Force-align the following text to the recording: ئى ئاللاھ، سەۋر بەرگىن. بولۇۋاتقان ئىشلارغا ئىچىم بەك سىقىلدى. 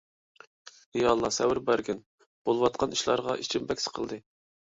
ئى 0.99 1.03
ئاللاھ، 1.09 1.33
سەۋر 1.35 1.59
بەرگىن. 1.67 2.01
بولۇۋاتقان 2.49 2.97
ئىشلارغا 2.97 3.37
ئىچىم 3.45 3.71
بەك 3.73 3.87
سىقىلدى. 3.87 4.19